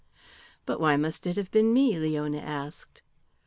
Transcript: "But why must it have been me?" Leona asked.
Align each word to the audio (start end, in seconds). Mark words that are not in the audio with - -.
"But 0.65 0.79
why 0.81 0.97
must 0.97 1.27
it 1.27 1.35
have 1.35 1.51
been 1.51 1.71
me?" 1.75 1.99
Leona 1.99 2.39
asked. 2.39 3.03